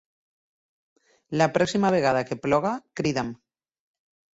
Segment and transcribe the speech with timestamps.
[1.41, 3.35] La pròxima vegada que plogui, truca'm.